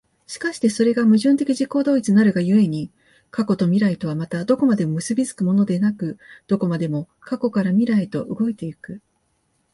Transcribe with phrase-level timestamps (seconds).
[0.25, 2.89] 而してそれが矛盾的自己同一なるが故に、
[3.29, 9.01] 過去と未来とはまたどこまでも結び付くものでなく、どこまでも過去から未来へと動いて行く。